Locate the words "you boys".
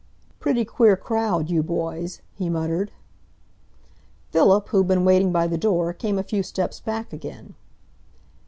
1.51-2.23